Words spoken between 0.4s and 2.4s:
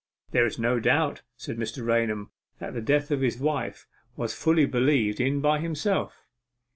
is no doubt,' said Mr. Raunham,